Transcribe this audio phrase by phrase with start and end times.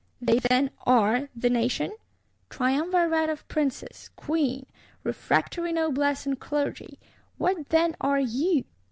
[0.19, 1.91] _They, then, are the Nation?
[2.49, 4.65] Triumvirate of Princes, Queen,
[5.03, 6.97] refractory Noblesse and Clergy,
[7.37, 8.65] what, then, are _you?